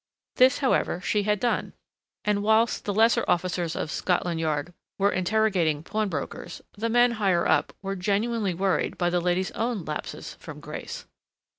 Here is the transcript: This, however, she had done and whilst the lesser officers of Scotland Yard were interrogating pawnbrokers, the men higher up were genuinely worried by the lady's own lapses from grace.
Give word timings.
This, 0.37 0.57
however, 0.65 0.99
she 1.01 1.21
had 1.29 1.39
done 1.39 1.73
and 2.25 2.41
whilst 2.41 2.85
the 2.85 2.91
lesser 2.95 3.23
officers 3.27 3.75
of 3.75 3.91
Scotland 3.91 4.39
Yard 4.39 4.73
were 4.97 5.11
interrogating 5.11 5.83
pawnbrokers, 5.83 6.59
the 6.75 6.89
men 6.89 7.11
higher 7.11 7.47
up 7.47 7.71
were 7.83 7.95
genuinely 7.95 8.55
worried 8.55 8.97
by 8.97 9.11
the 9.11 9.21
lady's 9.21 9.51
own 9.51 9.85
lapses 9.85 10.33
from 10.39 10.59
grace. 10.59 11.05